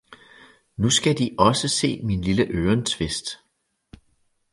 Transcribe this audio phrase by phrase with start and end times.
[0.75, 3.25] Nu skal De også se min lille ørentvist!